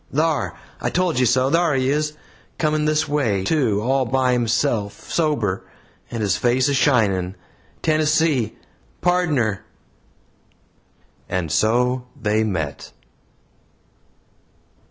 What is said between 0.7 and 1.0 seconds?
I